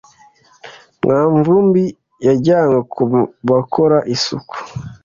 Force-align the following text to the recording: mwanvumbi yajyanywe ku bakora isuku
mwanvumbi 1.03 1.83
yajyanywe 2.25 2.79
ku 2.93 3.01
bakora 3.49 3.97
isuku 4.15 4.55